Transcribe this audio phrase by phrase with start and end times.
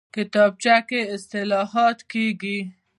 [0.15, 2.59] کتابچه کې اصلاحات کېږي